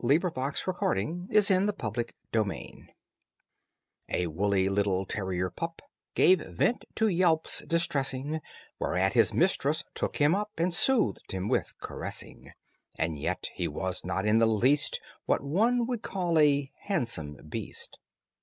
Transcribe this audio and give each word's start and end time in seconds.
THE 0.03 0.07
PAMPERED 0.07 0.35
LAPDOG 0.35 0.97
AND 0.97 1.29
THE 1.29 1.35
MISGUIDED 1.77 2.33
ASS 2.33 2.91
A 4.09 4.25
woolly 4.31 4.67
little 4.67 5.05
terrier 5.05 5.51
pup 5.51 5.79
Gave 6.15 6.41
vent 6.43 6.85
to 6.95 7.07
yelps 7.07 7.63
distressing, 7.65 8.41
Whereat 8.79 9.13
his 9.13 9.31
mistress 9.31 9.83
took 9.93 10.17
him 10.17 10.33
up 10.33 10.53
And 10.57 10.73
soothed 10.73 11.31
him 11.31 11.47
with 11.47 11.75
caressing, 11.79 12.51
And 12.97 13.15
yet 13.19 13.49
he 13.53 13.67
was 13.67 14.03
not 14.03 14.25
in 14.25 14.39
the 14.39 14.47
least 14.47 14.99
What 15.27 15.43
one 15.43 15.85
would 15.85 16.01
call 16.01 16.39
a 16.39 16.71
handsome 16.85 17.35
beast. 17.47 17.99